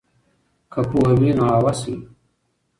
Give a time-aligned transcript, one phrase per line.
[0.71, 1.97] که پوهه وي نو هوس وي.